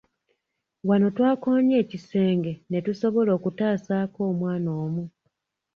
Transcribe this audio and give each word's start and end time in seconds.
Wano 0.87 1.07
twakoonye 1.15 1.75
ekisenge 1.83 2.51
ne 2.69 2.79
tusobola 2.85 3.31
okutaasaako 3.37 4.19
omwana 4.31 4.69
omu. 4.83 5.03